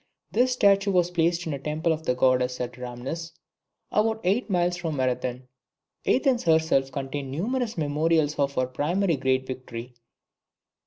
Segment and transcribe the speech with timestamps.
[0.31, 3.33] This statue was placed in a temple of the goddess at Rhamnus,
[3.91, 5.47] about eight miles from Marathon,
[6.07, 9.93] Athens herself contained numerous memorials of her primary great victory.